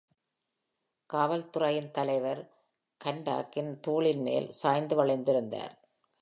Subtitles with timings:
[1.05, 2.41] காவல் துறையின் தலைவர்
[3.05, 5.75] Hanaudஇன் தோளின்மேல் சாய்ந்து வளைந்து இருந்தார்.